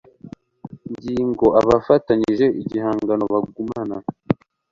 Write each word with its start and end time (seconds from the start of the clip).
ngingo 0.91 1.45
abafatanyije 1.61 2.45
igihangano 2.61 3.23
bagumana 3.33 3.97